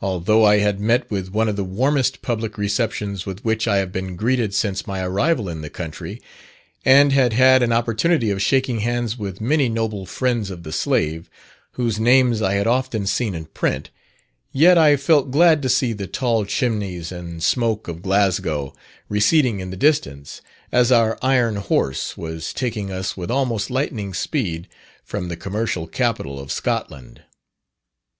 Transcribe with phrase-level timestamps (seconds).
[0.00, 3.92] Although I had met with one of the warmest public receptions with which I have
[3.92, 6.22] been greeted since my arrival in the country,
[6.86, 11.28] and had had an opportunity of shaking hands with many noble friends of the slave,
[11.72, 13.90] whose names I had often seen in print,
[14.52, 18.72] yet I felt glad to see the tall chimneys and smoke of Glasgow
[19.10, 20.40] receding in the distance,
[20.72, 24.66] as our 'iron horse' was taking us with almost lightning speed
[25.04, 27.24] from the commercial capital of Scotland.